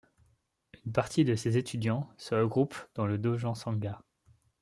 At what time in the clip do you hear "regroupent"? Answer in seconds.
2.33-2.73